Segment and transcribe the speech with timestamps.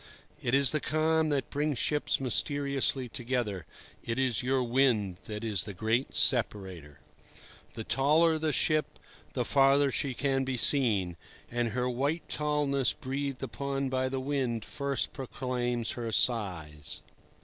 [0.41, 3.67] It is the calm that brings ships mysteriously together;
[4.03, 7.01] it is your wind that is the great separator.
[7.75, 8.97] The taller the ship,
[9.33, 11.17] the further she can be seen;
[11.51, 17.03] and her white tallness breathed upon by the wind first proclaims her size.